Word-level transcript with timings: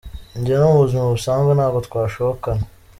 Njye 0.39 0.55
no 0.57 0.67
mu 0.71 0.79
buzima 0.83 1.05
busanzwe 1.13 1.51
ntabwo 1.55 1.79
twashobokana. 1.87 2.63